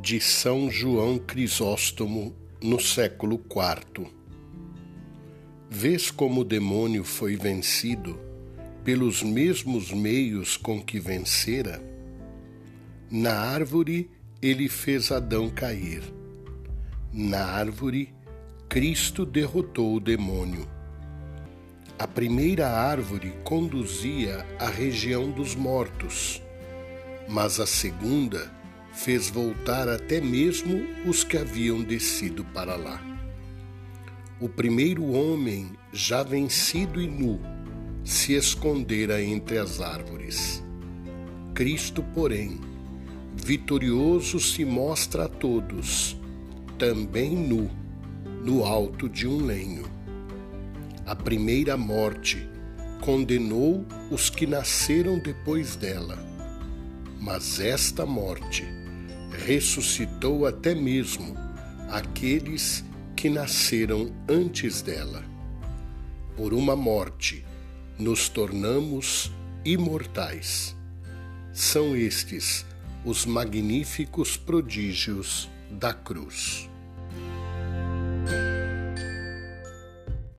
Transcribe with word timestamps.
de 0.00 0.20
São 0.20 0.70
João 0.70 1.18
Crisóstomo 1.18 2.34
no 2.62 2.80
século 2.80 3.40
IV. 3.40 4.06
Vês 5.68 6.10
como 6.10 6.42
o 6.42 6.44
demônio 6.44 7.04
foi 7.04 7.36
vencido 7.36 8.18
pelos 8.84 9.22
mesmos 9.22 9.92
meios 9.92 10.56
com 10.56 10.80
que 10.80 11.00
vencera? 11.00 11.82
Na 13.10 13.34
árvore 13.34 14.10
ele 14.40 14.68
fez 14.68 15.10
Adão 15.10 15.50
cair. 15.50 16.02
Na 17.12 17.44
árvore, 17.44 18.14
Cristo 18.68 19.24
derrotou 19.24 19.94
o 19.94 20.00
demônio. 20.00 20.68
A 21.98 22.06
primeira 22.06 22.68
árvore 22.68 23.32
conduzia 23.42 24.46
à 24.58 24.68
região 24.68 25.30
dos 25.30 25.54
mortos, 25.54 26.42
mas 27.28 27.58
a 27.58 27.66
segunda 27.66 28.54
fez 28.96 29.28
voltar 29.28 29.88
até 29.90 30.22
mesmo 30.22 30.82
os 31.04 31.22
que 31.22 31.36
haviam 31.36 31.82
descido 31.82 32.42
para 32.46 32.76
lá. 32.76 33.00
O 34.40 34.48
primeiro 34.48 35.12
homem, 35.12 35.72
já 35.92 36.22
vencido 36.22 37.00
e 37.00 37.06
nu, 37.06 37.38
se 38.02 38.32
escondera 38.32 39.22
entre 39.22 39.58
as 39.58 39.80
árvores. 39.82 40.64
Cristo, 41.54 42.02
porém, 42.14 42.58
vitorioso 43.34 44.40
se 44.40 44.64
mostra 44.64 45.26
a 45.26 45.28
todos, 45.28 46.16
também 46.78 47.36
nu, 47.36 47.70
no 48.42 48.64
alto 48.64 49.10
de 49.10 49.28
um 49.28 49.44
lenho. 49.44 49.84
A 51.04 51.14
primeira 51.14 51.76
morte 51.76 52.48
condenou 53.02 53.84
os 54.10 54.30
que 54.30 54.46
nasceram 54.46 55.18
depois 55.18 55.76
dela, 55.76 56.18
mas 57.20 57.60
esta 57.60 58.06
morte 58.06 58.66
ressuscitou 59.44 60.46
até 60.46 60.74
mesmo 60.74 61.36
aqueles 61.90 62.84
que 63.14 63.28
nasceram 63.30 64.12
antes 64.28 64.82
dela. 64.82 65.24
Por 66.36 66.52
uma 66.52 66.76
morte 66.76 67.44
nos 67.98 68.28
tornamos 68.28 69.32
imortais. 69.64 70.76
São 71.52 71.96
estes 71.96 72.66
os 73.04 73.24
magníficos 73.24 74.36
prodígios 74.36 75.48
da 75.70 75.92
cruz. 75.94 76.68